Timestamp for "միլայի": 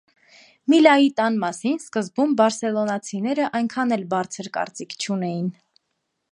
0.73-1.11